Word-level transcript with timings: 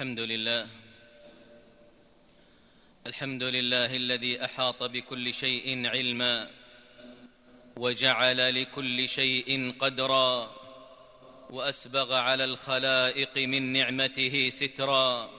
الحمد 0.00 0.20
لله. 0.20 0.66
الحمد 3.06 3.42
لله 3.42 3.96
الذي 3.96 4.44
أحاط 4.44 4.82
بكل 4.82 5.34
شيء 5.34 5.86
علما 5.86 6.50
وجعل 7.76 8.62
لكل 8.62 9.08
شيء 9.08 9.74
قدرا 9.78 10.56
وأسبغ 11.50 12.14
على 12.14 12.44
الخلائق 12.44 13.36
من 13.36 13.72
نعمته 13.72 14.50
سترا. 14.50 15.30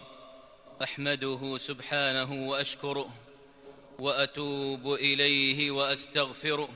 أحمده 0.84 1.58
سبحانه 1.58 2.48
وأشكره 2.50 3.10
وأتوب 4.00 4.94
إليه 4.94 5.72
وأستغفره 5.72 6.70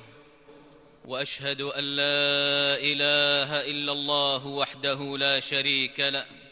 وأشهد 1.06 1.62
أن 1.62 1.84
لا 1.84 2.78
إله 2.82 3.62
إلا 3.62 3.92
الله 3.92 4.48
وحده 4.48 5.18
لا 5.18 5.40
شريك 5.40 6.00
له. 6.00 6.45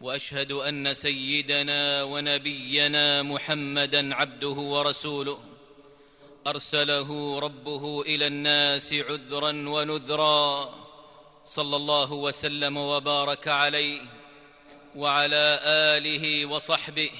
وأشهد 0.00 0.52
أن 0.52 0.94
سيدنا 0.94 2.02
ونبينا 2.02 3.22
محمدا 3.22 4.14
عبده 4.14 4.48
ورسوله. 4.48 5.38
أرسله 6.46 7.38
ربه 7.38 8.02
إلى 8.02 8.26
الناس 8.26 8.92
عذرا 8.92 9.50
ونذرا. 9.50 10.74
صلى 11.44 11.76
الله 11.76 12.12
وسلم 12.12 12.76
وبارك 12.76 13.48
عليه 13.48 14.00
وعلى 14.96 15.60
آله 15.64 16.46
وصحبه 16.46 17.10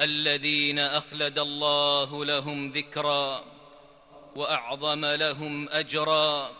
الذين 0.00 0.78
أخلد 0.78 1.38
الله 1.38 2.24
لهم 2.24 2.70
ذكرا 2.70 3.44
وأعظم 4.36 5.04
لهم 5.04 5.68
اجرا. 5.68 6.50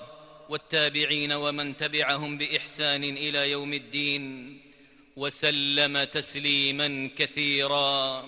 والتابعين 0.49 1.33
ومن 1.33 1.77
تبعهم 1.77 2.39
بإحسان 2.39 3.05
إلى 3.05 3.51
يوم 3.51 3.73
الدين. 3.73 4.64
وسلم 5.17 6.05
تسليما 6.05 7.11
كثيرا. 7.17 8.25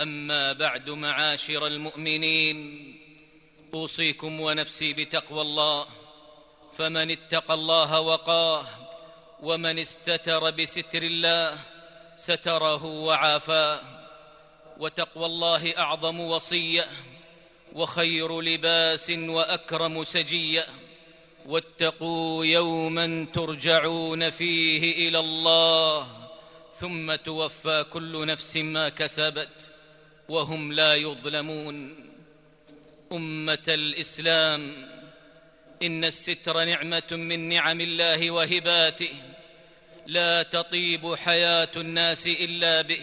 أما 0.00 0.52
بعد 0.52 0.90
معاشر 0.90 1.66
المؤمنين 1.66 2.58
أوصيكم 3.74 4.40
ونفسي 4.40 4.92
بتقوى 4.92 5.40
الله. 5.40 5.86
فمن 6.76 7.10
اتقى 7.10 7.54
الله 7.54 8.00
وقاه 8.00 8.66
ومن 9.42 9.78
استتر 9.78 10.50
بستر 10.50 11.02
الله 11.02 11.58
ستره 12.16 12.84
وعافاه. 12.84 13.80
وتقوى 14.78 15.26
الله 15.26 15.78
أعظم 15.78 16.20
وصية 16.20 16.88
وخير 17.72 18.40
لباس 18.40 19.10
وأكرم 19.10 20.04
سجية. 20.04 20.66
واتقوا 21.46 22.44
يوما 22.44 23.26
ترجعون 23.32 24.30
فيه 24.30 25.08
إلى 25.08 25.18
الله 25.18 26.06
ثم 26.74 27.14
توفى 27.14 27.84
كل 27.90 28.26
نفس 28.26 28.56
ما 28.56 28.88
كسبت 28.88 29.70
وهم 30.28 30.72
لا 30.72 30.94
يظلمون. 30.94 32.06
أمة 33.12 33.64
الإسلام 33.68 34.88
إن 35.82 36.04
الستر 36.04 36.64
نعمة 36.64 37.08
من 37.12 37.48
نعم 37.48 37.80
الله 37.80 38.30
وهباته 38.30 39.10
لا 40.06 40.42
تطيب 40.42 41.14
حياة 41.14 41.68
الناس 41.76 42.26
إلا 42.26 42.82
به 42.82 43.02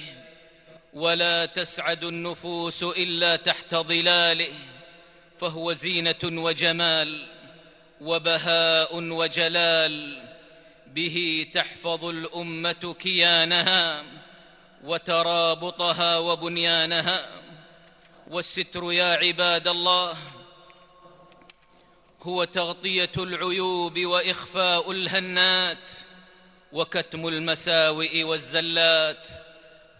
ولا 0.94 1.46
تسعد 1.46 2.04
النفوس 2.04 2.84
إلا 2.84 3.36
تحت 3.36 3.76
ظلاله 3.76 4.54
فهو 5.38 5.74
زينة 5.74 6.24
وجمال. 6.24 7.37
وبهاء 8.02 8.96
وجلال 8.96 10.24
به 10.88 11.48
تحفظ 11.54 12.06
الأمة 12.06 12.96
كيانها 13.00 14.04
وترابطها 14.84 16.18
وبنيانها. 16.18 17.30
والستر 18.28 18.92
يا 18.92 19.14
عباد 19.14 19.68
الله 19.68 20.18
هو 22.24 22.44
تغطية 22.44 23.12
العيوب 23.18 24.00
وإخفاء 24.00 24.92
الهنات 24.92 25.92
وكتم 26.72 27.28
المساوئ 27.28 28.24
والزلات 28.24 29.28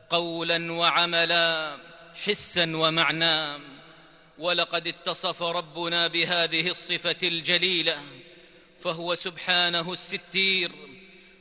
قولا 0.10 0.72
وعملا 0.72 1.78
حسا 2.26 2.78
ومعنى 2.78 3.77
ولقد 4.40 4.88
اتصف 4.88 5.44
ربنا 5.44 6.08
بهذه 6.08 6.68
الصفة 6.70 7.18
الجليلة 7.24 8.04
فهو 8.80 9.16
سبحانه 9.16 9.94
الستير. 9.94 10.72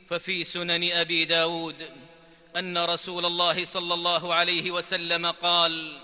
ففي 0.09 0.43
سنن 0.43 0.91
أبي 0.91 1.25
داود 1.25 1.75
أن 2.57 2.77
رسول 2.77 3.25
الله 3.25 3.65
صلى 3.65 3.93
الله 3.93 4.33
عليه 4.33 4.71
وسلم 4.71 5.25
قال 5.25 5.99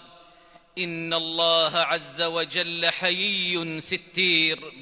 إن 0.78 1.14
الله 1.14 1.78
عز 1.78 2.22
وجل 2.22 2.90
حيي 2.90 3.82
ستير 3.82 4.74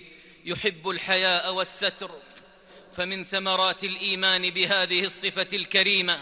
يحب 0.45 0.89
الحياء 0.89 1.53
والستر. 1.53 2.11
فمن 2.94 3.23
ثمرات 3.23 3.83
الإيمان 3.83 4.50
بهذه 4.50 5.03
الصفة 5.03 5.47
الكريمة 5.53 6.19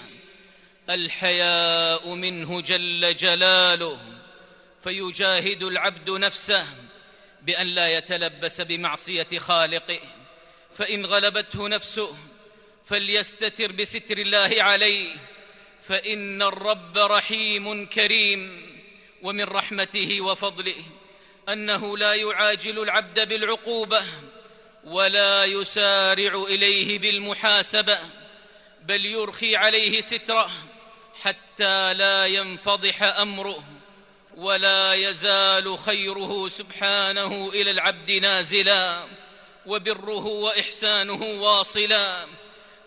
الحياء 0.89 2.13
منه 2.13 2.61
جل 2.61 3.15
جلاله. 3.15 4.18
فيجاهد 4.83 5.63
العبد 5.63 6.09
نفسه 6.09 6.65
بأن 7.41 7.67
لا 7.67 7.87
يتلبس 7.87 8.61
بمعصية 8.61 9.27
خالقه. 9.37 9.99
فإن 10.73 11.05
غلبته 11.05 11.67
نفسه 11.67 12.17
فليستتر 12.85 13.71
بستر 13.71 14.17
الله 14.17 14.63
عليه. 14.63 15.15
فإن 15.81 16.41
الرب 16.41 16.97
رحيم 16.97 17.85
كريم 17.85 18.69
ومن 19.21 19.43
رحمته 19.43 20.21
وفضله 20.21 20.83
أنه 21.49 21.97
لا 21.97 22.13
يعاجل 22.13 22.79
العبد 22.79 23.27
بالعقوبة 23.29 24.01
ولا 24.83 25.45
يسارع 25.45 26.43
إليه 26.49 26.99
بالمحاسبة 26.99 27.99
بل 28.81 29.05
يرخي 29.05 29.55
عليه 29.55 30.01
ستره 30.01 30.51
حتى 31.21 31.93
لا 31.93 32.25
ينفضح 32.25 33.03
أمره. 33.03 33.78
ولا 34.39 34.93
يزال 34.93 35.79
خيره 35.79 36.49
سبحانه 36.49 37.49
إلى 37.49 37.71
العبد 37.71 38.11
نازلا 38.11 39.07
وبره 39.65 40.25
وإحسانه 40.25 41.23
واصلا 41.23 42.27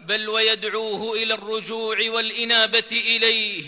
بل 0.00 0.28
ويدعوه 0.28 1.22
إلى 1.22 1.34
الرجوع 1.34 1.96
والإنابة 2.08 2.86
إليه 2.92 3.64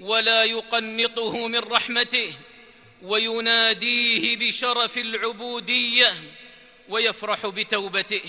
ولا 0.00 0.44
يقنطه 0.44 1.46
من 1.46 1.58
رحمته 1.58 2.32
ويناديه 3.02 4.36
بشرف 4.36 4.98
العبودية 4.98 6.14
ويفرح 6.88 7.46
بتوبته 7.46 8.22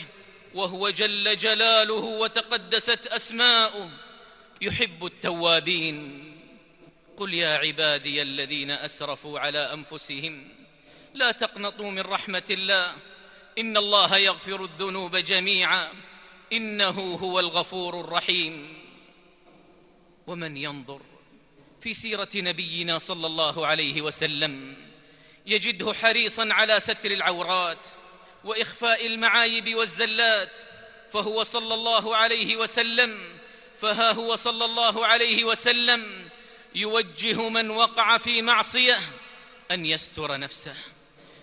وهو 0.54 0.90
جل 0.90 1.36
جلاله 1.38 1.94
وتقدست 1.94 3.08
أسماؤه 3.08 3.90
يحب 4.62 5.06
التوابين. 5.06 6.37
قل 7.18 7.34
يا 7.34 7.58
عبادي 7.58 8.22
الذين 8.22 8.72
أسرفوا 8.72 9.40
على 9.40 9.74
أنفسهم 9.74 10.50
لا 11.14 11.32
تقنطوا 11.32 11.92
من 11.92 12.00
رحمة 12.00 12.44
الله. 12.50 12.96
إن 13.58 13.78
الله 13.78 14.18
يغفر 14.18 14.64
الذنوب 14.64 15.16
جميعا. 15.16 15.94
إنه 16.54 17.16
هو 17.16 17.40
الغفور 17.40 18.00
الرحيم. 18.00 18.78
ومن 20.28 20.58
ينظر 20.58 21.02
في 21.82 21.94
سيرة 21.94 22.30
نبينا 22.36 23.00
صلى 23.00 23.28
الله 23.28 23.68
عليه 23.68 24.02
وسلم 24.02 24.78
يجده 25.46 25.94
حريصا 25.94 26.54
على 26.54 26.80
ستر 26.80 27.12
العورات 27.12 27.88
وإخفاء 28.44 29.06
المعايب 29.06 29.76
والزلات 29.76 30.60
فهو 31.14 31.44
صلى 31.44 31.74
الله 31.74 32.16
عليه 32.16 32.56
وسلم 32.56 33.40
فها 33.78 34.12
هو 34.12 34.36
صلى 34.36 34.66
الله 34.66 35.06
عليه 35.06 35.44
وسلم 35.44 36.30
يوجه 36.78 37.50
من 37.50 37.70
وقع 37.70 38.18
في 38.18 38.42
معصية 38.42 39.00
أن 39.72 39.86
يستر 39.86 40.40
نفسه 40.40 40.76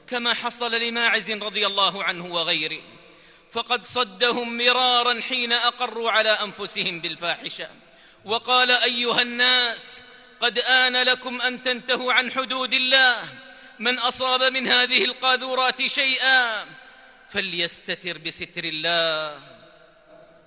كما 0.07 0.35
حصل 0.35 0.75
لماعز 0.75 1.31
رضي 1.31 1.67
الله 1.67 2.05
عنه 2.05 2.27
وغيره 2.27 2.83
فقد 3.53 3.87
صدهم 3.87 4.59
مرارا 4.59 5.21
حين 5.21 5.53
أقروا 5.53 6.11
على 6.11 6.29
أنفسهم 6.29 7.01
بالفاحشة 7.01 7.69
وقال 8.25 8.71
أيها 8.71 9.23
الناس 9.23 10.01
قد 10.41 10.59
آن 10.59 11.03
لكم 11.03 11.41
أن 11.41 11.63
تنتهوا 11.63 12.13
عن 12.13 12.33
حدود 12.33 12.75
الله 12.75 13.17
من 13.79 13.99
أصاب 13.99 14.43
من 14.43 14.69
هذه 14.69 15.05
القاذورات 15.05 15.87
شيئا 15.87 16.65
فليستتر 17.29 18.19
بستر 18.19 18.65
الله 18.65 19.43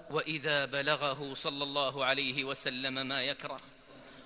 وإذا 0.10 0.66
بلغه 0.66 1.34
صلى 1.34 1.64
الله 1.64 2.06
عليه 2.06 2.44
وسلم 2.44 3.08
ما 3.08 3.24
يكره. 3.24 3.62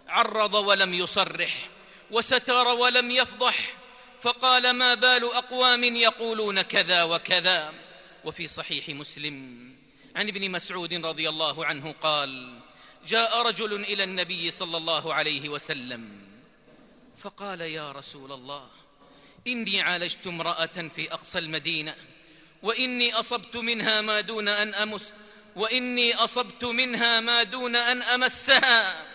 عرض 0.08 0.54
ولم 0.54 0.94
يصرح 0.94 1.70
وستر 2.12 2.68
ولم 2.68 3.12
يفضح 3.12 3.74
فقال 4.22 4.72
ما 4.74 4.94
بال 4.94 5.24
أقوام 5.24 5.84
يقولون 5.84 6.62
كذا 6.62 7.04
وكذا. 7.04 7.74
وفي 8.26 8.48
صحيح 8.48 8.90
مسلم 8.90 9.36
عن 10.16 10.28
ابن 10.28 10.52
مسعود 10.52 10.94
رضي 10.94 11.30
الله 11.30 11.66
عنه 11.66 11.92
قال 11.92 12.60
جاء 13.08 13.42
رجل 13.42 13.74
إلى 13.74 14.04
النبي 14.04 14.52
صلى 14.52 14.78
الله 14.78 15.14
عليه 15.14 15.50
وسلم 15.50 16.22
فقال 17.18 17.62
يا 17.62 17.92
رسول 17.92 18.32
الله 18.32 18.70
إني 19.48 19.82
عالجت 19.82 20.28
امرأة 20.28 20.90
في 20.96 21.14
أقصى 21.14 21.40
المدينة 21.40 21.96
وإني 22.62 23.14
أصبت 23.14 23.58
منها 23.58 24.02
ما 24.02 24.22
دون 24.22 24.48
أن 24.48 24.74
أمس 24.74 25.14
وإني 25.56 26.16
أصبت 26.16 26.66
منها 26.66 27.20
ما 27.20 27.44
دون 27.44 27.76
أن 27.76 28.02
أمسها. 28.02 29.06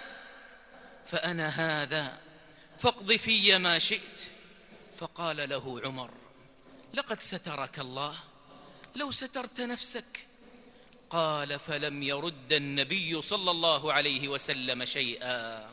فأنا 1.07 1.49
هذا 1.49 2.19
فاقض 2.79 3.13
في 3.13 3.59
ما 3.59 3.79
شئت. 3.79 4.23
فقال 4.97 5.49
له 5.49 5.81
عمر 5.85 6.11
لقد 6.95 7.21
سترك 7.21 7.79
الله 7.79 8.15
لو 8.97 9.11
سترت 9.11 9.61
نفسك. 9.61 10.27
قال 11.11 11.59
فلم 11.59 12.03
يرد 12.03 12.53
النبي 12.53 13.23
صلى 13.23 13.51
الله 13.51 13.93
عليه 13.93 14.29
وسلم 14.29 14.85
شيئا. 14.85 15.71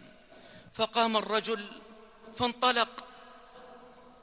فقام 0.74 1.18
الرجل 1.18 1.68
فانطلق 2.38 3.04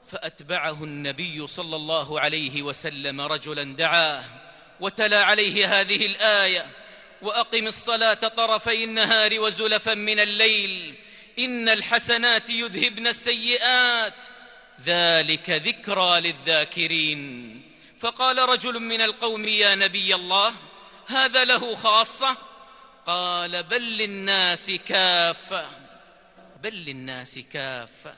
فأتبعه 0.07 0.83
النبي 0.83 1.47
صلى 1.47 1.75
الله 1.75 2.19
عليه 2.19 2.61
وسلم 2.61 3.21
رجلا 3.21 3.75
دعاه 3.75 4.23
وتلا 4.79 5.23
عليه 5.23 5.81
هذه 5.81 6.05
الآية. 6.05 6.80
وأقم 7.21 7.67
الصلاة 7.67 8.13
طرفي 8.13 8.83
النهار 8.83 9.39
وزلفا 9.39 9.93
من 9.93 10.19
الليل. 10.19 10.95
إن 11.39 11.69
الحسنات 11.69 12.49
يذهبن 12.49 13.07
السيئات. 13.07 14.25
ذلك 14.85 15.49
ذكرى 15.49 16.19
للذاكرين. 16.19 17.61
فقال 17.99 18.37
رجل 18.37 18.79
من 18.79 19.01
القوم 19.01 19.47
يا 19.47 19.75
نبي 19.75 20.15
الله 20.15 20.53
هذا 21.07 21.45
له 21.45 21.75
خاصة؟ 21.75 22.37
قال 23.07 23.63
بل 23.63 23.97
للناس 23.97 24.71
كافة. 24.71 25.65
بل 26.63 26.73
للناس 26.73 27.39
كافة. 27.39 28.15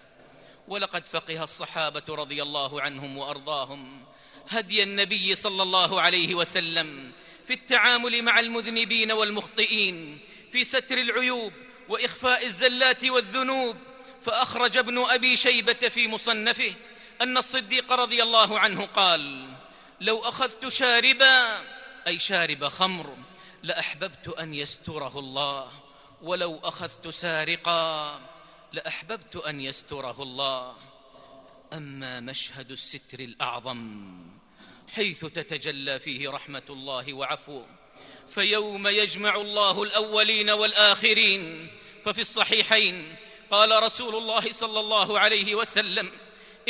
ولقد 0.67 1.05
فقه 1.05 1.43
الصحابة 1.43 2.03
رضي 2.09 2.43
الله 2.43 2.81
عنهم 2.81 3.17
وأرضاهم. 3.17 4.05
هدي 4.49 4.83
النبي 4.83 5.35
صلى 5.35 5.63
الله 5.63 6.01
عليه 6.01 6.35
وسلم. 6.35 7.11
في 7.45 7.53
التعامل 7.53 8.23
مع 8.23 8.39
المذنبين 8.39 9.11
والمخطئين 9.11 10.19
في 10.51 10.63
ستر 10.63 10.97
العيوب 10.97 11.53
وإخفاء 11.89 12.45
الزلات 12.45 13.05
والذنوب. 13.05 13.77
فأخرج 14.21 14.77
ابن 14.77 14.97
أبي 14.97 15.37
شيبة 15.37 15.73
في 15.73 16.07
مصنفه 16.07 16.75
أن 17.21 17.37
الصديق 17.37 17.91
رضي 17.91 18.23
الله 18.23 18.59
عنه 18.59 18.85
قال 18.85 19.53
لو 20.01 20.19
أخذت 20.19 20.67
شاربا 20.67 21.61
أي 22.07 22.19
شارب 22.19 22.67
خمر 22.67 23.17
لأحببت 23.63 24.27
أن 24.27 24.53
يستره 24.53 25.19
الله 25.19 25.71
ولو 26.21 26.59
أخذت 26.63 27.07
سارقا 27.07 28.21
لأحببت 28.73 29.35
أن 29.35 29.61
يستره 29.61 30.23
الله. 30.23 30.75
أما 31.73 32.19
مشهد 32.19 32.71
الستر 32.71 33.19
الأعظم 33.19 34.13
حيث 34.95 35.25
تتجلى 35.25 35.99
فيه 35.99 36.29
رحمة 36.29 36.61
الله 36.69 37.13
وعفوه 37.13 37.67
فيوم 38.29 38.87
يجمع 38.87 39.35
الله 39.35 39.83
الأولين 39.83 40.49
والآخرين. 40.49 41.71
ففي 42.05 42.21
الصحيحين 42.21 43.15
قال 43.51 43.83
رسول 43.83 44.15
الله 44.15 44.51
صلى 44.51 44.79
الله 44.79 45.19
عليه 45.19 45.55
وسلم 45.55 46.11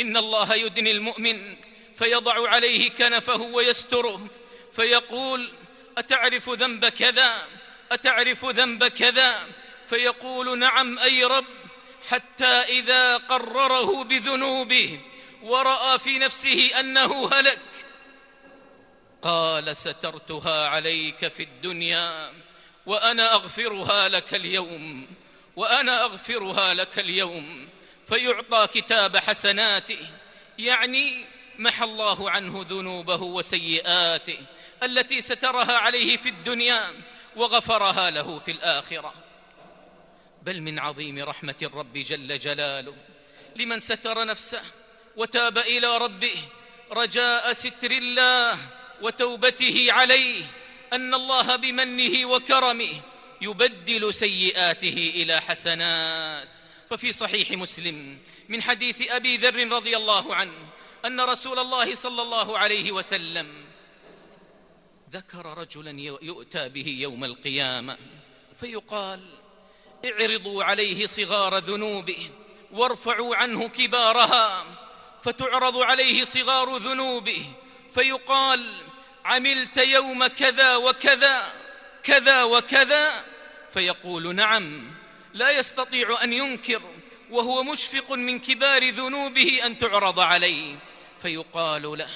إن 0.00 0.16
الله 0.16 0.54
يدني 0.54 0.90
المؤمن 0.90 1.56
فيضع 1.96 2.48
عليه 2.48 2.90
كنفه 2.90 3.42
ويستره. 3.42 4.30
فيقول 4.72 5.50
أتعرف 5.98 6.50
ذنب 6.50 6.86
كذا؟ 6.86 7.46
أتعرف 7.92 8.44
ذنب 8.44 8.84
كذا؟ 8.84 9.46
فيقول 9.86 10.58
نعم 10.58 10.98
أي 10.98 11.24
رب 11.24 11.44
حتى 12.08 12.44
إذا 12.46 13.16
قرره 13.16 14.04
بذنوبه 14.04 15.00
ورأى 15.42 15.98
في 15.98 16.18
نفسه 16.18 16.80
أنه 16.80 17.30
هلك 17.32 17.60
قال 19.24 19.76
سترتها 19.76 20.68
عليك 20.68 21.28
في 21.28 21.42
الدنيا 21.42 22.32
وأنا 22.86 23.34
أغفرها 23.34 24.08
لك 24.08 24.34
اليوم 24.34 25.08
وأنا 25.56 26.04
أغفرها 26.04 26.74
لك 26.74 26.98
اليوم 26.98 27.68
فيعطى 28.06 28.66
كتاب 28.80 29.16
حسناته 29.16 29.98
يعني 30.58 31.26
محى 31.58 31.84
الله 31.84 32.30
عنه 32.30 32.66
ذنوبه 32.68 33.22
وسيئاته 33.22 34.38
التي 34.82 35.20
سترها 35.20 35.76
عليه 35.76 36.16
في 36.16 36.28
الدنيا 36.28 36.92
وغفرها 37.36 38.10
له 38.10 38.38
في 38.38 38.50
الآخرة. 38.50 39.14
بل 40.42 40.60
من 40.60 40.78
عظيم 40.78 41.18
رحمة 41.18 41.54
الرب 41.62 41.92
جل 41.92 42.38
جلاله 42.38 42.94
لمن 43.56 43.80
ستر 43.80 44.24
نفسه 44.24 44.62
وتاب 45.16 45.58
إلى 45.58 45.98
ربه 45.98 46.36
رجاء 46.92 47.52
ستر 47.52 47.90
الله 47.90 48.58
وتوبته 49.02 49.86
عليه 49.90 50.44
أن 50.92 51.14
الله 51.14 51.56
بمنه 51.56 52.26
وكرمه 52.26 53.00
يبدل 53.40 54.14
سيئاته 54.14 55.12
إلى 55.14 55.40
حسنات. 55.40 56.58
ففي 56.90 57.12
صحيح 57.12 57.50
مسلم 57.50 58.18
من 58.48 58.62
حديث 58.62 59.10
أبي 59.10 59.36
ذر 59.36 59.68
رضي 59.68 59.96
الله 59.96 60.34
عنه 60.34 60.68
أن 61.04 61.20
رسول 61.20 61.58
الله 61.58 61.94
صلى 61.94 62.22
الله 62.22 62.58
عليه 62.58 62.92
وسلم 62.92 63.64
ذكر 65.10 65.58
رجلا 65.58 65.90
يؤتى 66.22 66.68
به 66.68 66.88
يوم 66.88 67.24
القيامة 67.24 67.98
فيقال 68.60 69.20
اعرضوا 70.04 70.64
عليه 70.64 71.06
صغار 71.06 71.58
ذنوبه 71.58 72.30
وارفعوا 72.72 73.36
عنه 73.36 73.68
كبارها 73.68 74.64
فتعرض 75.22 75.76
عليه 75.76 76.24
صغار 76.24 76.76
ذنوبه 76.76 77.46
فيقال 77.94 78.82
عملت 79.24 79.76
يوم 79.76 80.26
كذا 80.26 80.76
وكذا 80.76 81.52
كذا 82.02 82.42
وكذا. 82.42 83.24
فيقول 83.72 84.34
نعم 84.34 84.94
لا 85.32 85.50
يستطيع 85.50 86.22
أن 86.22 86.32
ينكر 86.32 86.82
وهو 87.30 87.62
مشفق 87.62 88.12
من 88.12 88.38
كبار 88.38 88.90
ذنوبه 88.90 89.60
أن 89.66 89.78
تعرض 89.78 90.20
عليه. 90.20 90.78
فيقال 91.22 91.82
له 91.82 92.08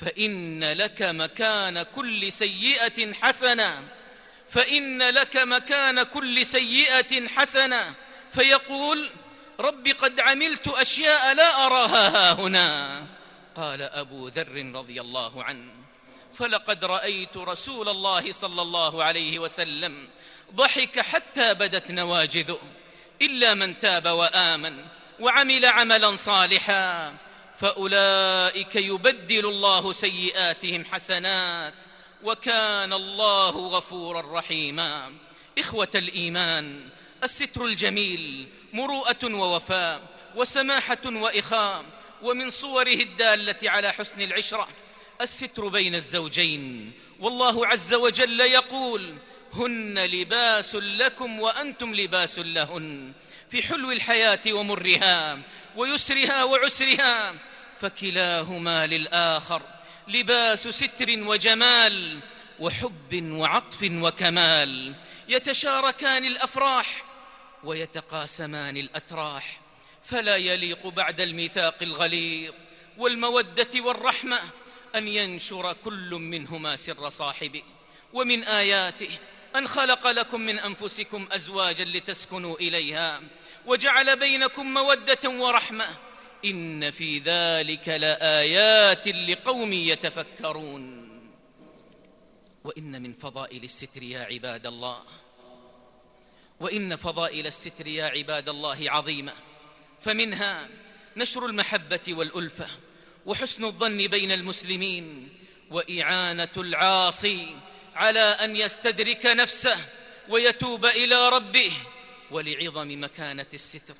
فإن 0.00 0.72
لك 0.72 1.02
مكان 1.02 1.82
كل 1.82 2.32
سيئة 2.32 3.12
حسنة 3.12 3.88
فإن 4.48 5.02
لك 5.02 5.36
مكان 5.36 6.02
كل 6.02 6.46
سيئة 6.46 7.28
حسنة. 7.28 7.94
فيقول 8.32 9.10
رب 9.60 9.88
قد 9.88 10.20
عملت 10.20 10.68
أشياء 10.68 11.34
لا 11.34 11.66
أراها 11.66 12.32
هنا. 12.32 13.06
قال 13.56 13.82
أبو 13.82 14.28
ذر 14.28 14.72
رضي 14.74 15.00
الله 15.00 15.44
عنه 15.44 15.72
فلقد 16.34 16.84
رأيت 16.84 17.36
رسول 17.36 17.88
الله 17.88 18.32
صلى 18.32 18.62
الله 18.62 19.04
عليه 19.04 19.38
وسلم 19.38 20.08
ضحك 20.54 21.00
حتى 21.00 21.54
بدت 21.54 21.90
نواجذه 21.90 22.58
إلا 23.22 23.54
من 23.54 23.78
تاب 23.78 24.06
وآمن 24.06 24.84
وعمل 25.20 25.66
عملا 25.66 26.16
صالحا 26.16 27.14
فأولئك 27.56 28.76
يبدل 28.76 29.46
الله 29.46 29.92
سيئاتهم 29.92 30.84
حسنات 30.84 31.84
وكان 32.22 32.92
الله 32.92 33.68
غفورا 33.68 34.38
رحيما. 34.38 35.14
إخوة 35.58 35.90
الإيمان 35.94 36.88
الستر 37.24 37.64
الجميل 37.64 38.48
مروءة 38.72 39.24
ووفاء 39.24 40.02
وسماحة 40.34 40.98
وإخاء 41.06 41.84
ومن 42.22 42.50
صوره 42.50 42.88
الدالة 42.88 43.70
على 43.70 43.92
حسن 43.92 44.20
العشرة 44.20 44.68
الستر 45.20 45.68
بين 45.68 45.94
الزوجين. 45.94 46.92
والله 47.20 47.66
عز 47.66 47.94
وجل 47.94 48.40
يقول 48.40 49.18
هن 49.52 49.98
لباس 49.98 50.74
لكم 50.74 51.40
وأنتم 51.40 51.94
لباس 51.94 52.38
لهن 52.38 53.12
في 53.50 53.62
حلو 53.62 53.92
الحياة 53.92 54.40
ومرها 54.50 55.42
ويسرها 55.76 56.44
وعسرها 56.44 57.34
فكلاهما 57.80 58.86
للآخر 58.86 59.62
لباس 60.08 60.68
ستر 60.68 61.06
وجمال 61.08 62.20
وحب 62.60 63.22
وعطف 63.32 63.88
وكمال 63.92 64.94
يتشاركان 65.28 66.24
الأفراح 66.24 67.04
ويتقاسمان 67.64 68.76
الأتراح 68.76 69.60
فلا 70.06 70.36
يليق 70.36 70.86
بعد 70.86 71.20
الميثاق 71.20 71.82
الغليظ 71.82 72.54
والمودة 72.98 73.80
والرحمة 73.80 74.38
أن 74.94 75.08
ينشر 75.08 75.72
كل 75.72 76.10
منهما 76.10 76.76
سر 76.76 77.10
صاحبه. 77.10 77.62
ومن 78.12 78.44
آياته 78.44 79.18
أن 79.56 79.68
خلق 79.68 80.06
لكم 80.06 80.40
من 80.40 80.58
أنفسكم 80.58 81.28
أزواجا 81.32 81.84
لتسكنوا 81.84 82.56
إليها 82.56 83.20
وجعل 83.66 84.18
بينكم 84.18 84.74
مودة 84.74 85.30
ورحمة. 85.30 85.86
إن 86.44 86.90
في 86.90 87.18
ذلك 87.18 87.88
لآيات 87.88 89.08
لقوم 89.08 89.72
يتفكرون. 89.72 91.06
وإن 92.64 93.02
من 93.02 93.12
فضائل 93.12 93.64
الستر 93.64 94.02
يا 94.02 94.20
عباد 94.20 94.66
الله 94.66 95.02
وإن 96.60 96.96
فضائل 96.96 97.46
الستر 97.46 97.86
يا 97.86 98.04
عباد 98.04 98.48
الله 98.48 98.90
عظيمة. 98.90 99.32
فمنها 100.00 100.68
نشر 101.16 101.46
المحبة 101.46 102.00
والألفة 102.08 102.66
وحسن 103.26 103.64
الظن 103.64 104.06
بين 104.06 104.32
المسلمين 104.32 105.28
وإعانة 105.70 106.52
العاصي 106.56 107.56
على 107.94 108.20
أن 108.20 108.56
يستدرك 108.56 109.26
نفسه 109.26 109.76
ويتوب 110.28 110.86
إلى 110.86 111.28
ربه 111.28 111.72
ولعظم 112.30 113.04
مكانة 113.04 113.46
الستر. 113.54 113.94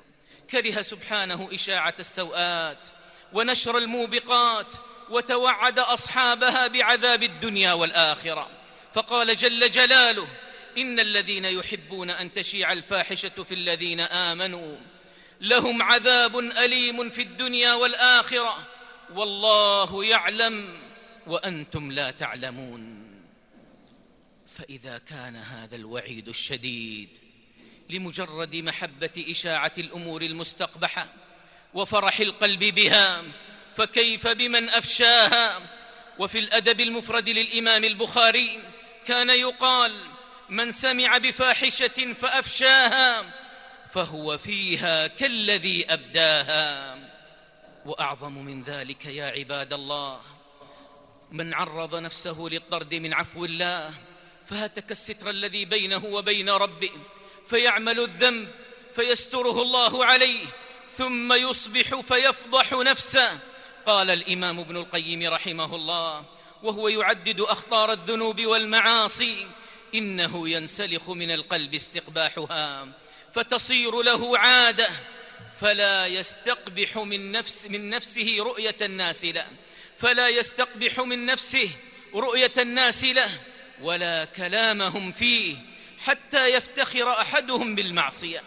كره 0.51 0.81
سبحانه 0.81 1.49
إشاعة 1.53 1.95
السوءات 1.99 2.87
ونشر 3.33 3.77
الموبقات 3.77 4.73
وتوعد 5.09 5.79
أصحابها 5.79 6.67
بعذاب 6.67 7.23
الدنيا 7.23 7.73
والآخرة. 7.73 8.49
فقال 8.93 9.35
جل 9.35 9.69
جلاله 9.69 10.27
إن 10.77 10.99
الذين 10.99 11.45
يحبون 11.45 12.09
أن 12.09 12.33
تشيع 12.33 12.71
الفاحشة 12.71 13.43
في 13.43 13.53
الذين 13.53 13.99
آمنوا 13.99 14.77
لهم 15.41 15.81
عذاب 15.81 16.39
أليم 16.39 17.09
في 17.09 17.21
الدنيا 17.21 17.73
والآخرة 17.73 18.67
والله 19.13 20.05
يعلم 20.05 20.81
وأنتم 21.27 21.91
لا 21.91 22.11
تعلمون. 22.11 23.07
فإذا 24.47 24.97
كان 24.97 25.35
هذا 25.35 25.75
الوعيد 25.75 26.27
الشديد 26.27 27.09
لمجرد 27.89 28.55
محبة 28.55 29.25
إشاعة 29.29 29.73
الأمور 29.77 30.21
المستقبحة 30.21 31.13
وفرح 31.73 32.19
القلب 32.19 32.59
بها 32.59 33.23
فكيف 33.75 34.27
بمن 34.27 34.69
أفشاها؟ 34.69 35.69
وفي 36.19 36.39
الأدب 36.39 36.81
المفرد 36.81 37.29
للإمام 37.29 37.83
البخاري 37.83 38.63
كان 39.05 39.29
يقال 39.29 39.93
من 40.49 40.71
سمع 40.71 41.17
بفاحشة 41.17 42.13
فأفشاها 42.13 43.33
فهو 43.89 44.37
فيها 44.37 45.07
كالذي 45.07 45.85
أبداها. 45.93 46.97
وأعظم 47.85 48.31
من 48.31 48.61
ذلك 48.61 49.05
يا 49.05 49.25
عباد 49.25 49.73
الله 49.73 50.21
من 51.31 51.53
عرض 51.53 51.95
نفسه 51.95 52.47
للطرد 52.51 52.93
من 52.95 53.13
عفو 53.13 53.45
الله 53.45 53.93
فهتك 54.45 54.91
الستر 54.91 55.29
الذي 55.29 55.65
بينه 55.65 56.05
وبين 56.05 56.49
ربه 56.49 56.91
فيعمل 57.47 57.99
الذنب 57.99 58.51
فيستره 58.95 59.61
الله 59.61 60.05
عليه 60.05 60.45
ثم 60.89 61.33
يصبح 61.33 61.99
فيفضح 61.99 62.73
نفسه. 62.73 63.39
قال 63.85 64.09
الإمام 64.09 64.59
ابن 64.59 64.77
القيم 64.77 65.33
رحمه 65.33 65.75
الله 65.75 66.25
وهو 66.63 66.87
يعدد 66.87 67.39
أخطار 67.39 67.91
الذنوب 67.91 68.45
والمعاصي 68.45 69.47
إنه 69.95 70.49
ينسلخ 70.49 71.09
من 71.09 71.31
القلب 71.31 71.73
استقباحها. 71.73 72.87
فتصير 73.37 74.01
له 74.01 74.37
عادة 74.37 74.89
فلا 75.59 76.07
يستقبح 76.07 76.97
من 76.97 77.31
نفس 77.31 77.65
من 77.65 77.89
نفسه 77.89 78.37
رؤية 78.39 78.75
الناس 78.81 79.25
له 79.25 79.47
فلا 79.97 80.29
يستقبح 80.29 80.99
من 80.99 81.25
نفسه 81.25 81.69
رؤية 82.13 82.53
الناس 82.57 83.03
له 83.03 83.29
ولا 83.81 84.25
كلامهم 84.25 85.11
فيه 85.11 85.55
حتى 85.99 86.47
يفتخر 86.53 87.11
أحدهم 87.11 87.75
بالمعصية 87.75 88.43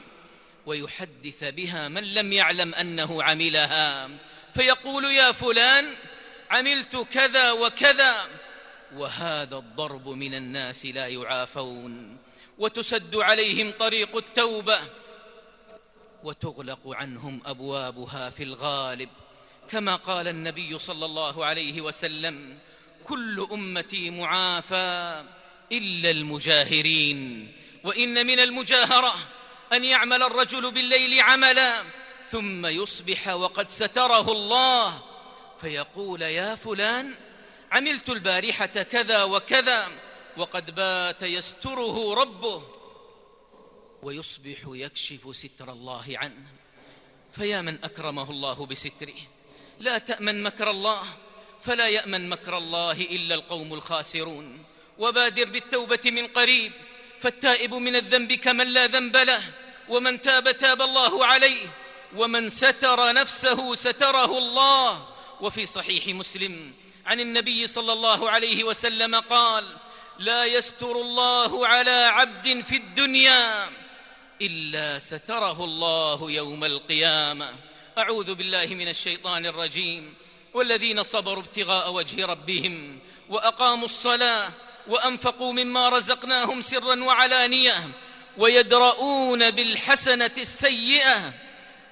ويحدث 0.67 1.45
بها 1.45 1.89
من 1.89 2.15
لم 2.15 2.33
يعلم 2.33 2.75
أنه 2.75 3.23
عملها. 3.23 4.11
فيقول 4.55 5.05
يا 5.05 5.33
فلان 5.33 5.97
عملت 6.51 6.97
كذا 6.97 7.53
وكذا 7.53 8.29
وهذا 8.97 9.57
الضرب 9.57 10.09
من 10.09 10.35
الناس 10.35 10.87
لا 10.87 11.07
يعافون. 11.07 12.20
وتسد 12.61 13.17
عليهم 13.17 13.73
طريق 13.79 14.17
التوبة 14.17 14.79
وتغلق 16.25 16.81
عنهم 16.87 17.43
أبوابها 17.47 18.31
في 18.31 18.43
الغالب. 18.43 19.09
كما 19.71 19.97
قال 19.97 20.29
النبي 20.29 20.79
صلى 20.79 21.07
الله 21.07 21.45
عليه 21.45 21.81
وسلم 21.81 22.59
كل 23.05 23.49
أمتي 23.52 24.11
معافى 24.11 25.25
إلا 25.73 26.11
المجاهرين 26.11 27.52
وإن 27.85 28.26
من 28.26 28.40
المجاهرة 28.40 29.14
أن 29.73 29.85
يعمل 29.85 30.23
الرجل 30.23 30.71
بالليل 30.71 31.21
عملا 31.21 31.83
ثم 32.25 32.67
يصبح 32.67 33.29
وقد 33.29 33.71
ستره 33.71 34.33
الله 34.33 35.02
فيقول 35.61 36.23
يا 36.23 36.55
فلان 36.55 37.14
عملت 37.73 38.11
البارحة 38.11 38.67
كذا 38.67 39.23
وكذا 39.23 39.88
وقد 40.37 40.75
بات 40.75 41.23
يستره 41.23 42.15
ربه 42.15 42.63
ويصبح 44.03 44.59
يكشف 44.67 45.37
ستر 45.37 45.73
الله 45.73 46.05
عنه. 46.15 46.47
فيا 47.33 47.61
من 47.61 47.85
أكرمه 47.85 48.31
الله 48.31 48.67
بستره. 48.67 49.21
لا 49.79 49.99
تأمن 49.99 50.43
مكر 50.43 50.71
الله 50.71 51.03
فلا 51.61 51.89
يأمن 51.89 52.29
مكر 52.29 52.59
الله 52.59 52.93
إلا 52.93 53.35
القوم 53.35 53.75
الخاسرون. 53.75 54.65
وبادر 54.99 55.45
بالتوبة 55.45 56.01
من 56.05 56.27
قريب 56.27 56.73
فالتائب 57.19 57.75
من 57.75 57.97
الذنب 57.97 58.33
كمن 58.33 58.67
لا 58.67 58.87
ذنب 58.87 59.17
له. 59.17 59.43
ومن 59.89 60.21
تاب 60.21 60.51
تاب 60.59 60.83
الله 60.83 61.27
عليه. 61.27 61.67
ومن 62.17 62.51
ستر 62.51 63.13
نفسه 63.13 63.75
ستره 63.75 64.39
الله. 64.39 65.09
وفي 65.41 65.67
صحيح 65.67 66.07
مسلم 66.07 66.75
عن 67.07 67.21
النبي 67.21 67.67
صلى 67.67 67.93
الله 67.93 68.31
عليه 68.31 68.65
وسلم 68.65 69.15
قال 69.17 69.77
لا 70.21 70.45
يستر 70.45 70.93
الله 70.93 71.67
على 71.67 71.91
عبد 71.91 72.61
في 72.61 72.77
الدنيا 72.77 73.71
إلا 74.43 74.99
ستره 74.99 75.65
الله 75.65 76.31
يوم 76.31 76.65
القيامة. 76.65 77.50
أعوذ 77.99 78.35
بالله 78.35 78.67
من 78.67 78.89
الشيطان 78.89 79.47
الرجيم. 79.47 80.15
والذين 80.55 81.03
صبروا 81.03 81.43
ابتغاء 81.43 81.93
وجه 81.93 82.27
ربهم 82.27 82.99
وأقاموا 83.29 83.85
الصلاة 83.85 84.53
وأنفقوا 84.89 85.53
مما 85.53 85.89
رزقناهم 85.89 86.61
سرا 86.61 87.05
وعلانية 87.05 87.91
ويدرؤون 88.39 89.50
بالحسنة 89.50 90.35
السيئة 90.39 91.33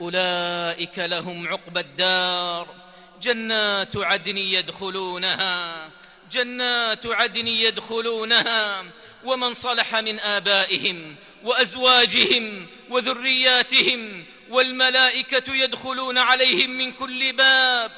أولئك 0.01 0.99
لهم 0.99 1.49
عقبى 1.49 1.81
الدار. 1.81 2.75
جنات 3.23 3.97
عدن 3.97 4.39
يدخلونها. 4.39 5.91
جنات 6.31 7.07
عدن 7.07 7.49
يدخلونها 7.49 8.85
ومن 9.25 9.55
صلح 9.55 9.97
من 9.97 10.21
آبائهم 10.21 11.17
وأزواجهم 11.45 12.67
وذرياتهم 12.91 14.25
والملائكة 14.51 15.55
يدخلون 15.55 16.19
عليهم 16.19 16.71
من 16.71 16.93
كل 16.93 17.33
باب. 17.33 17.93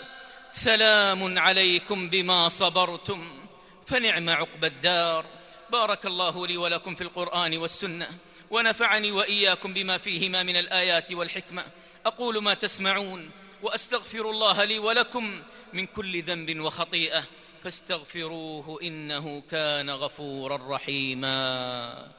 سلام 0.50 1.38
عليكم 1.38 2.10
بما 2.10 2.48
صبرتم 2.48 3.46
فنعم 3.86 4.30
عقبى 4.30 4.66
الدار. 4.66 5.26
بارك 5.70 6.06
الله 6.06 6.46
لي 6.46 6.56
ولكم 6.56 6.94
في 6.94 7.00
القرآن 7.00 7.56
والسنة 7.56 8.08
ونفعني 8.50 9.12
وإياكم 9.12 9.74
بما 9.74 9.98
فيهما 9.98 10.42
من 10.42 10.56
الآيات 10.56 11.12
والحكمة. 11.12 11.64
أقول 12.06 12.42
ما 12.42 12.54
تسمعون 12.54 13.30
وأستغفر 13.62 14.30
الله 14.30 14.64
لي 14.64 14.78
ولكم 14.78 15.42
من 15.72 15.86
كل 15.86 16.22
ذنب 16.22 16.60
وخطيئة. 16.60 17.24
فاستغفروه 17.62 18.82
إنه 18.82 19.40
كان 19.40 19.90
غفورا 19.90 20.76
رحيما. 20.76 22.12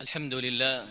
الحمد 0.00 0.34
لله 0.34 0.88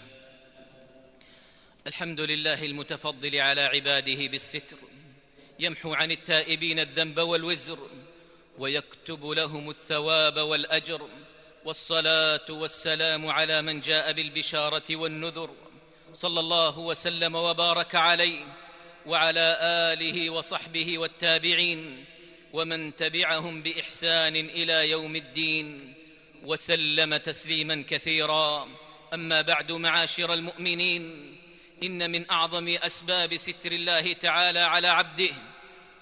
الحمد 1.87 2.19
لله 2.19 2.65
المتفضل 2.65 3.39
على 3.39 3.61
عباده 3.61 4.27
بالستر 4.27 4.77
يمحو 5.59 5.93
عن 5.93 6.11
التائبين 6.11 6.79
الذنب 6.79 7.19
والوزر 7.19 7.89
ويكتب 8.57 9.25
لهم 9.25 9.69
الثواب 9.69 10.37
والأجر 10.37 11.09
والصلاة 11.65 12.45
والسلام 12.49 13.27
على 13.27 13.61
من 13.61 13.79
جاء 13.79 14.11
بالبشارة 14.11 14.95
والنذر. 14.95 15.49
صلى 16.13 16.39
الله 16.39 16.79
وسلم 16.79 17.35
وبارك 17.35 17.95
عليه 17.95 18.62
وعلى 19.05 19.57
آله 19.61 20.29
وصحبه 20.29 20.97
والتابعين 20.97 22.05
ومن 22.53 22.95
تبعهم 22.95 23.63
بإحسان 23.63 24.35
إلى 24.35 24.89
يوم 24.89 25.15
الدين 25.15 25.93
وسلم 26.43 27.17
تسليما 27.17 27.83
كثيرا. 27.89 28.67
أما 29.13 29.41
بعد 29.41 29.71
معاشر 29.71 30.33
المؤمنين 30.33 31.35
إن 31.83 32.11
من 32.11 32.31
أعظم 32.31 32.67
أسباب 32.67 33.35
ستر 33.35 33.71
الله 33.71 34.13
تعالى 34.13 34.59
على 34.59 34.87
عبده 34.87 35.31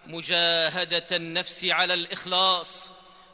مجاهدة 0.07 1.07
النفس 1.11 1.65
على 1.65 1.93
الإخلاص 1.93 2.91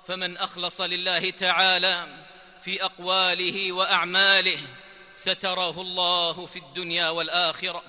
فمن 0.08 0.38
أخلص 0.38 0.82
لله 0.82 1.30
تعالى 1.30 2.26
في 2.62 2.84
أقواله 2.84 3.72
وأعماله 3.72 4.60
ستره 5.14 5.82
الله 5.82 6.46
في 6.46 6.60
الدنيا 6.60 7.10
والآخرة. 7.10 7.84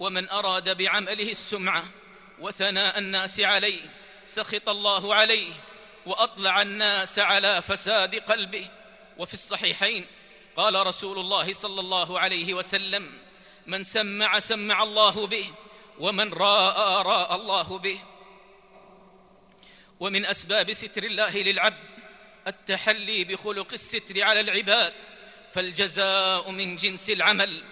ومن 0.00 0.28
أراد 0.28 0.76
بعمله 0.76 1.30
السمعة 1.30 1.84
وثناء 2.38 2.98
الناس 2.98 3.40
عليه 3.40 3.80
سخط 4.26 4.68
الله 4.68 5.14
عليه 5.14 5.52
وأطلع 6.06 6.62
الناس 6.62 7.18
على 7.18 7.62
فساد 7.62 8.14
قلبه. 8.14 8.68
وفي 9.18 9.34
الصحيحين 9.34 10.06
قال 10.56 10.86
رسول 10.86 11.18
الله 11.18 11.52
صلى 11.52 11.80
الله 11.80 12.20
عليه 12.20 12.54
وسلم 12.54 13.18
من 13.66 13.84
سمع 13.84 14.38
سمع 14.38 14.82
الله 14.82 15.26
به 15.26 15.44
ومن 15.98 16.32
راى 16.32 17.02
راى 17.02 17.34
الله 17.34 17.78
به. 17.78 17.98
ومن 20.00 20.26
أسباب 20.26 20.72
ستر 20.72 21.02
الله 21.02 21.36
للعبد 21.36 21.90
التحلي 22.46 23.24
بخلق 23.24 23.72
الستر 23.72 24.22
على 24.22 24.40
العباد 24.40 24.94
فالجزاء 25.52 26.50
من 26.50 26.76
جنس 26.76 27.10
العمل. 27.10 27.62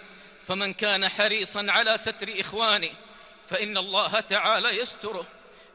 فمن 0.48 0.72
كان 0.72 1.08
حريصا 1.08 1.66
على 1.68 1.98
ستر 1.98 2.40
اخوانه 2.40 2.90
فإن 3.46 3.76
الله 3.76 4.20
تعالى 4.20 4.68
يستره. 4.68 5.26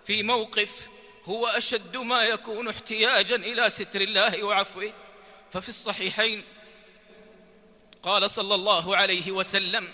في 0.06 0.24
موقف 0.24 0.88
هو 1.26 1.48
أشد 1.48 1.98
ما 1.98 2.24
يكون 2.24 2.68
احتياجا 2.68 3.36
إلى 3.36 3.70
ستر 3.70 4.02
الله 4.02 4.44
وعفوه. 4.44 4.94
ففي 5.52 5.70
الصحيحين 5.70 6.44
قال 8.04 8.30
صلى 8.30 8.56
الله 8.56 8.98
عليه 8.98 9.32
وسلم 9.32 9.94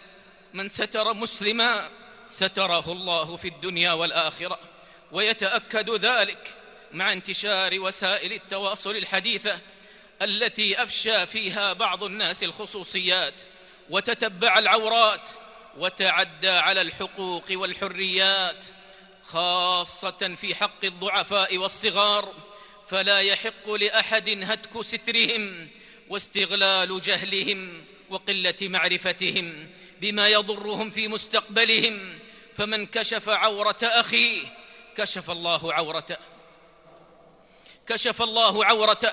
من 0.53 0.69
ستر 0.69 1.13
مسلما 1.13 1.89
ستره 2.27 2.91
الله 2.91 3.36
في 3.36 3.48
الدنيا 3.48 3.91
والآخرة 3.91 4.59
ويتأكد 5.12 5.89
ذلك 5.89 6.53
مع 6.91 7.13
انتشار 7.13 7.79
وسائل 7.79 8.33
التواصل 8.33 8.95
الحديثة 8.95 9.59
التي 10.21 10.83
أفشى 10.83 11.25
فيها 11.25 11.74
بعض 11.74 12.03
الناس 12.03 12.43
الخصوصيات 12.43 13.41
وتتبع 13.89 14.60
العورات 14.60 15.29
وتعدى 15.77 16.50
على 16.50 16.81
الحقوق 16.81 17.46
والحريات 17.51 18.65
خاصة 19.24 20.36
في 20.36 20.55
حق 20.55 20.86
الضعفاء 20.86 21.58
والصغار 21.58 22.34
فلا 22.88 23.19
يحق 23.19 23.69
لأحد 23.69 24.29
هتك 24.29 24.81
سترهم 24.81 25.69
واستغلال 26.10 27.01
جهلهم 27.01 27.86
وقلة 28.10 28.55
معرفتهم 28.62 29.69
بما 30.01 30.27
يضرهم 30.27 30.89
في 30.89 31.08
مستقبلهم. 31.08 32.19
فمن 32.55 32.86
كشف 32.86 33.29
عورة 33.29 33.77
اخيه 33.84 34.41
كشف 34.98 35.29
الله 35.29 35.74
عورته 35.74 36.17
كشف 37.88 38.22
الله 38.22 38.65
عورته 38.65 39.12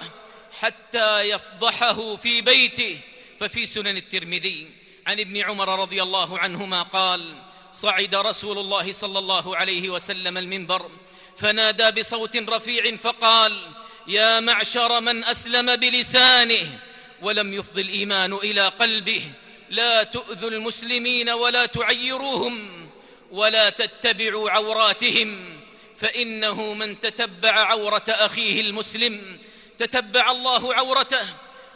حتى 0.60 1.20
يفضحه 1.20 2.16
في 2.16 2.40
بيته 2.40 3.00
ففي 3.40 3.66
سنن 3.66 3.96
الترمذي 3.96 4.68
عن 5.06 5.20
ابن 5.20 5.36
عمر 5.36 5.80
رضي 5.80 6.02
الله 6.02 6.38
عنهما 6.38 6.82
قال 6.82 7.42
صعد 7.72 8.14
رسول 8.14 8.58
الله 8.58 8.92
صلى 8.92 9.18
الله 9.18 9.56
عليه 9.56 9.90
وسلم 9.90 10.38
المنبر 10.38 10.90
فنادى 11.36 12.00
بصوت 12.00 12.36
رفيع 12.36 12.96
فقال 12.96 13.72
يا 14.08 14.40
معشر 14.40 15.00
من 15.00 15.24
أسلم 15.24 15.76
بلسانه 15.76 16.80
ولم 17.22 17.52
يفض 17.52 17.78
الإيمان 17.78 18.32
إلى 18.32 18.68
قلبه 18.68 19.22
لا 19.70 20.02
تؤذوا 20.02 20.50
المسلمين 20.50 21.30
ولا 21.30 21.66
تعيروهم 21.66 22.86
ولا 23.30 23.70
تتبعوا 23.70 24.50
عوراتهم 24.50 25.60
فإنه 25.96 26.74
من 26.74 27.00
تتبع 27.00 27.50
عورة 27.50 28.04
أخيه 28.08 28.60
المسلم 28.60 29.38
تتبع 29.78 30.30
الله 30.30 30.74
عورته 30.74 31.26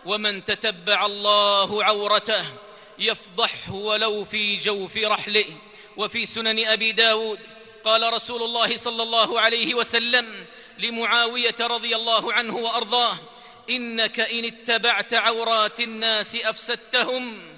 ومن 0.06 0.44
تتبع 0.44 1.06
الله 1.06 1.84
عورته 1.84 2.44
يفضحه 2.98 3.74
ولو 3.74 4.24
في 4.24 4.56
جوف 4.56 4.96
رحله. 4.96 5.44
وفي 5.96 6.26
سنن 6.26 6.66
أبي 6.66 6.92
داود 6.92 7.38
قال 7.84 8.12
رسول 8.12 8.42
الله 8.42 8.76
صلى 8.76 9.02
الله 9.02 9.40
عليه 9.40 9.74
وسلم 9.74 10.46
لمعاوية 10.78 11.56
رضي 11.60 11.96
الله 11.96 12.32
عنه 12.32 12.56
وأرضاه 12.56 13.18
إنك 13.70 14.20
إن 14.20 14.44
اتبعت 14.44 15.14
عورات 15.14 15.80
الناس 15.80 16.36
أفسدتهم 16.36 17.56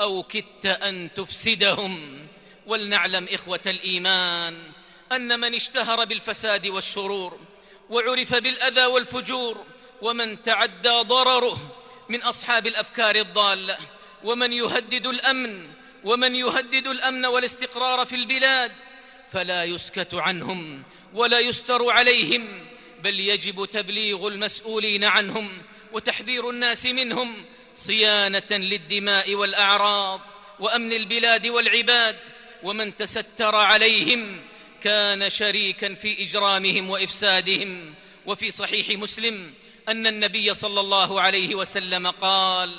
أو 0.00 0.22
كدت 0.22 0.66
أن 0.66 1.14
تفسدهم. 1.14 2.26
ولنعلم 2.66 3.28
إخوة 3.32 3.60
الإيمان 3.66 4.72
أن 5.12 5.40
من 5.40 5.54
اشتهر 5.54 6.04
بالفساد 6.04 6.66
والشرور 6.66 7.38
وعرف 7.90 8.34
بالأذى 8.34 8.86
والفجور 8.86 9.64
ومن 10.02 10.42
تعدى 10.42 11.00
ضرره 11.00 11.81
من 12.12 12.22
أصحاب 12.22 12.66
الأفكار 12.66 13.16
الضاله 13.16 13.78
ومن 14.24 14.52
يهدد 14.52 15.06
الأمن 15.06 15.70
ومن 16.04 16.36
يهدد 16.36 16.86
الأمن 16.86 17.26
والاستقرار 17.26 18.06
في 18.06 18.14
البلاد 18.16 18.72
فلا 19.32 19.64
يسكت 19.64 20.14
عنهم 20.14 20.82
ولا 21.14 21.40
يستر 21.40 21.90
عليهم 21.90 22.66
بل 23.02 23.20
يجب 23.20 23.64
تبليغ 23.64 24.28
المسؤولين 24.28 25.04
عنهم 25.04 25.62
وتحذير 25.92 26.50
الناس 26.50 26.86
منهم 26.86 27.44
صيانة 27.74 28.50
للدماء 28.50 29.34
والأعراض 29.34 30.20
وأمن 30.60 30.92
البلاد 30.92 31.46
والعباد 31.46 32.16
ومن 32.62 32.96
تستر 32.96 33.54
عليهم 33.54 34.42
كان 34.82 35.30
شريكا 35.30 35.94
في 35.94 36.22
إجرامهم 36.22 36.90
وإفسادهم 36.90 37.94
وفي 38.26 38.50
صحيح 38.50 38.88
مسلم 38.88 39.54
أن 39.88 40.06
النبي 40.06 40.54
صلى 40.54 40.80
الله 40.80 41.20
عليه 41.20 41.54
وسلم 41.54 42.10
قال 42.10 42.76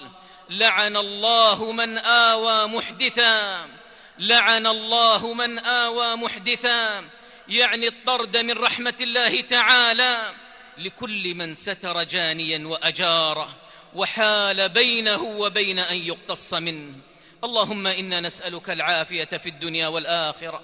لعن 0.50 0.98
الله 0.98 1.72
من 1.72 1.98
آوى 1.98 2.68
محدثا 2.68 3.68
لعن 4.20 4.68
الله 4.68 5.34
من 5.34 5.60
آوى 5.60 6.16
محدثا 6.16 7.10
يعني 7.48 7.88
الطرد 7.88 8.38
من 8.38 8.58
رحمة 8.58 8.94
الله 9.02 9.42
تعالى 9.42 10.36
لكل 10.78 11.36
من 11.36 11.56
ستر 11.56 12.04
جانيا 12.04 12.68
وأجاره 12.68 13.50
وحال 13.96 14.70
بينه 14.70 15.24
وبين 15.24 15.80
أن 15.80 15.98
يقتص 15.98 16.54
منه. 16.54 16.96
اللهم 17.44 17.88
إنا 17.88 18.20
نسألك 18.22 18.70
العافية 18.70 19.24
في 19.24 19.50
الدنيا 19.50 19.88
والآخرة. 19.88 20.62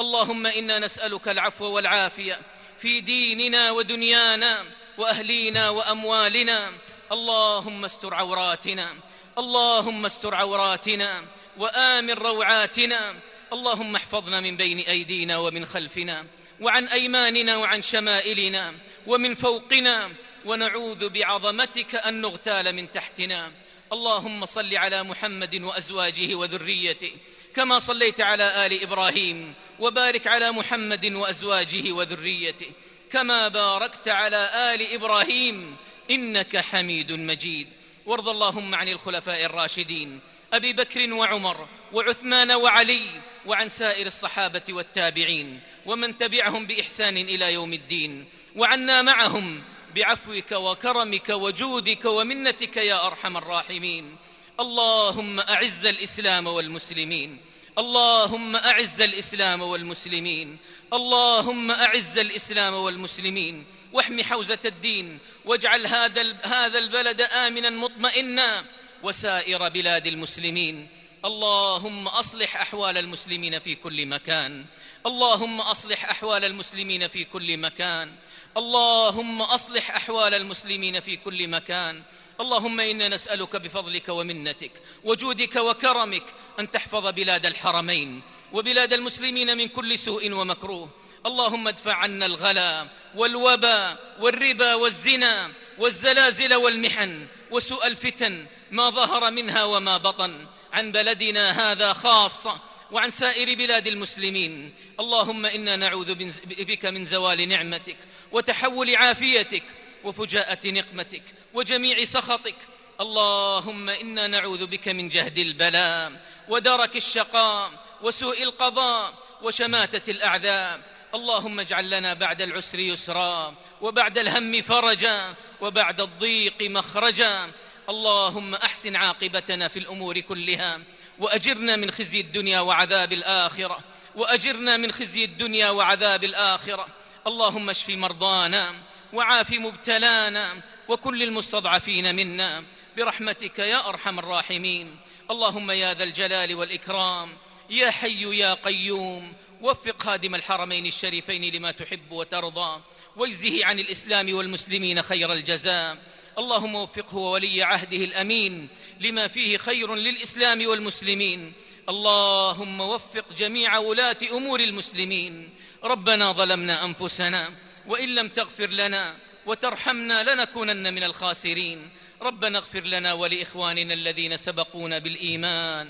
اللهم 0.00 0.46
إنا 0.46 0.78
نسألك 0.78 1.28
العفو 1.28 1.64
والعافية 1.64 2.40
في 2.78 3.00
ديننا 3.00 3.70
ودنيانا. 3.70 4.64
وأهلينا 4.98 5.68
وأموالنا. 5.68 6.72
اللهم 7.12 7.84
استر 7.84 8.14
عوراتنا. 8.14 9.00
اللهم 9.38 10.04
استر 10.04 10.34
عوراتنا. 10.34 11.26
وآمن 11.58 12.10
روعاتنا. 12.10 13.20
اللهم 13.52 13.96
احفظنا 13.96 14.40
من 14.40 14.56
بين 14.56 14.78
أيدينا 14.78 15.38
ومن 15.38 15.64
خلفنا. 15.64 16.26
وعن 16.60 16.88
أيماننا 16.88 17.56
وعن 17.56 17.82
شمائلنا. 17.82 18.74
ومن 19.06 19.34
فوقنا. 19.34 20.14
ونعوذ 20.44 21.08
بعظمتك 21.08 21.94
أن 21.94 22.20
نغتال 22.20 22.72
من 22.72 22.92
تحتنا. 22.92 23.52
اللهم 23.92 24.46
صل 24.46 24.76
على 24.76 25.02
محمد 25.02 25.62
وأزواجه 25.62 26.34
وذريته. 26.34 27.12
كما 27.54 27.78
صليت 27.78 28.20
على 28.20 28.66
آل 28.66 28.82
إبراهيم. 28.82 29.54
وبارك 29.80 30.26
على 30.26 30.52
محمد 30.52 31.12
وأزواجه 31.12 31.92
وذريته. 31.92 32.70
كما 33.12 33.48
باركت 33.48 34.08
على 34.08 34.50
آل 34.74 34.94
إبراهيم 34.94 35.76
إنك 36.10 36.56
حميد 36.56 37.12
مجيد. 37.12 37.68
وارض 38.06 38.28
اللهم 38.28 38.74
عن 38.74 38.88
الخلفاء 38.88 39.44
الراشدين 39.44 40.20
أبي 40.52 40.72
بكر 40.72 41.12
وعمر 41.12 41.68
وعثمان 41.92 42.52
وعلي 42.52 43.06
وعن 43.46 43.68
سائر 43.68 44.06
الصحابة 44.06 44.62
والتابعين 44.68 45.60
ومن 45.86 46.18
تبعهم 46.18 46.66
بإحسان 46.66 47.16
إلى 47.16 47.52
يوم 47.52 47.72
الدين 47.72 48.26
وعنا 48.56 49.02
معهم 49.02 49.64
بعفوك 49.94 50.52
وكرمك 50.52 51.28
وجودك 51.28 52.04
ومنتك 52.04 52.76
يا 52.76 53.06
أرحم 53.06 53.36
الراحمين. 53.36 54.16
اللهم 54.60 55.40
أعز 55.40 55.86
الإسلام 55.86 56.46
والمسلمين 56.46 57.40
اللهم 57.78 58.56
أعز 58.56 59.00
الإسلام 59.00 59.62
والمسلمين. 59.62 60.58
اللهم 60.92 61.70
أعز 61.70 62.18
الإسلام 62.18 62.74
والمسلمين. 62.74 63.66
واحم 63.92 64.22
حوزة 64.22 64.58
الدين. 64.64 65.18
واجعل 65.44 65.86
هذا 65.86 66.36
هذا 66.42 66.78
البلد 66.78 67.20
امنا 67.20 67.70
مطمئنا. 67.70 68.64
وسائر 69.02 69.68
بلاد 69.68 70.06
المسلمين. 70.06 70.88
اللهم 71.24 72.08
أصلح 72.08 72.56
أحوال 72.56 72.98
المسلمين 72.98 73.58
في 73.58 73.74
كل 73.74 74.06
مكان. 74.06 74.66
اللهم 75.06 75.60
أصلح 75.60 76.10
أحوال 76.10 76.44
المسلمين 76.44 77.08
في 77.08 77.24
كل 77.24 77.56
مكان. 77.56 78.14
اللهم 78.56 79.42
أصلح 79.42 79.96
أحوال 79.96 80.34
المسلمين 80.34 81.00
في 81.00 81.16
كل 81.16 81.48
مكان. 81.48 82.02
اللهم 82.40 82.80
إنا 82.80 83.08
نسألك 83.08 83.56
بفضلك 83.56 84.08
ومنتك 84.08 84.72
وجودك 85.04 85.56
وكرمك 85.56 86.24
أن 86.60 86.70
تحفظ 86.70 87.06
بلاد 87.06 87.46
الحرمين 87.46 88.22
وبلاد 88.52 88.92
المسلمين 88.92 89.56
من 89.56 89.68
كل 89.68 89.98
سوء 89.98 90.32
ومكروه. 90.32 90.90
اللهم 91.26 91.68
ادفع 91.68 91.94
عنا 91.94 92.26
الغلا 92.26 92.88
والوبا 93.14 93.98
والربا 94.20 94.74
والزنا 94.74 95.52
والزلازل 95.78 96.54
والمحن 96.54 97.26
وسوء 97.50 97.86
الفتن 97.86 98.46
ما 98.70 98.90
ظهر 98.90 99.30
منها 99.30 99.64
وما 99.64 99.96
بطن. 99.96 100.46
عن 100.72 100.92
بلدنا 100.92 101.72
هذا 101.72 101.92
خاصة 101.92 102.60
وعن 102.92 103.10
سائر 103.10 103.54
بلاد 103.54 103.86
المسلمين. 103.86 104.74
اللهم 105.00 105.46
إنا 105.46 105.76
نعوذ 105.76 106.14
بك 106.44 106.86
من 106.86 107.04
زوال 107.04 107.48
نعمتك 107.48 107.96
وتحول 108.32 108.96
عافيتك 108.96 109.64
وفجاءة 110.04 110.68
نقمتك 110.68 111.22
وجميع 111.54 112.04
سخطك. 112.04 112.56
اللهم 113.00 113.88
إنا 113.88 114.26
نعوذ 114.26 114.66
بك 114.66 114.88
من 114.88 115.08
جهد 115.08 115.38
البلاء 115.38 116.20
ودرك 116.48 116.96
الشقاء 116.96 117.70
وسوء 118.02 118.42
القضاء 118.42 119.14
وشماتة 119.42 120.10
الأعداء. 120.10 120.80
اللهم 121.14 121.60
اجعل 121.60 121.90
لنا 121.90 122.14
بعد 122.14 122.42
العسر 122.42 122.78
يسرا 122.78 123.56
وبعد 123.80 124.18
الهم 124.18 124.62
فرجا 124.62 125.34
وبعد 125.60 126.00
الضيق 126.00 126.62
مخرجا. 126.62 127.52
اللهم 127.88 128.54
أحسن 128.54 128.96
عاقبتنا 128.96 129.68
في 129.68 129.78
الأمور 129.78 130.20
كلها 130.20 130.80
وأجرنا 131.18 131.76
من 131.76 131.90
خزي 131.90 132.20
الدنيا 132.20 132.60
وعذاب 132.60 133.12
الآخرة. 133.12 133.78
وأجرنا 134.14 134.76
من 134.76 134.92
خزي 134.92 135.24
الدنيا 135.24 135.70
وعذاب 135.70 136.24
الآخرة. 136.24 136.86
اللهم 137.26 137.70
اشف 137.70 137.88
مرضانا 137.88 138.82
وعاف 139.12 139.50
مبتلانا 139.50 140.62
وكل 140.88 141.22
المستضعفين 141.22 142.14
منا. 142.14 142.64
برحمتك 142.96 143.58
يا 143.58 143.88
أرحم 143.88 144.18
الراحمين. 144.18 144.96
اللهم 145.30 145.70
يا 145.70 145.94
ذا 145.94 146.04
الجلال 146.04 146.54
والإكرام. 146.54 147.36
يا 147.70 147.90
حي 147.90 148.38
يا 148.38 148.54
قيوم. 148.54 149.34
وفق 149.60 150.02
خادم 150.02 150.34
الحرمين 150.34 150.86
الشريفين 150.86 151.54
لما 151.54 151.70
تحب 151.70 152.12
وترضى. 152.12 152.80
واجزه 153.16 153.66
عن 153.66 153.78
الإسلام 153.78 154.34
والمسلمين 154.34 155.02
خير 155.02 155.32
الجزاء. 155.32 155.98
اللهم 156.38 156.74
وفقه 156.74 157.16
وولي 157.16 157.62
عهده 157.62 157.96
الأمين 157.96 158.68
لما 159.00 159.28
فيه 159.28 159.56
خير 159.56 159.94
للإسلام 159.94 160.66
والمسلمين. 160.66 161.52
اللهم 161.88 162.80
وفق 162.80 163.32
جميع 163.32 163.78
ولاة 163.78 164.16
أمور 164.32 164.60
المسلمين. 164.60 165.50
ربنا 165.84 166.32
ظلمنا 166.32 166.84
أنفسنا 166.84 167.54
وإن 167.86 168.14
لم 168.14 168.28
تغفر 168.28 168.70
لنا 168.70 169.16
وترحمنا 169.46 170.34
لنكونن 170.34 170.94
من 170.94 171.02
الخاسرين. 171.02 171.90
ربنا 172.22 172.58
اغفر 172.58 172.80
لنا 172.80 173.12
ولإخواننا 173.12 173.94
الذين 173.94 174.36
سبقونا 174.36 174.98
بالإيمان. 174.98 175.88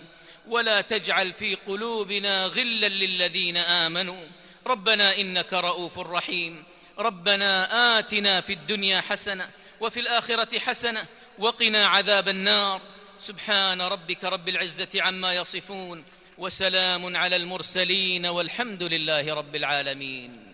ولا 0.48 0.81
تجعل 0.81 1.33
في 1.33 1.55
قلوبنا 1.55 2.46
غلا 2.46 2.88
للذين 2.88 3.57
آمنوا. 3.57 4.26
ربنا 4.66 5.16
إنك 5.16 5.52
رؤوف 5.52 5.98
رحيم. 5.98 6.64
ربنا 6.98 7.98
آتنا 7.98 8.40
في 8.40 8.52
الدنيا 8.52 9.00
حسنة 9.00 9.50
وفي 9.83 10.01
الآخرة 10.01 10.59
حسنة. 10.59 11.05
وقنا 11.38 11.87
عذاب 11.87 12.29
النار. 12.29 12.81
سبحان 13.18 13.81
ربك 13.81 14.25
رب 14.25 14.49
العزة 14.49 14.88
عما 14.97 15.35
يصفون. 15.35 16.05
وسلام 16.38 17.16
على 17.16 17.37
المرسلين 17.37 18.27
والحمد 18.27 18.83
لله 18.83 19.35
رب 19.35 19.57
العالمين. 19.57 20.52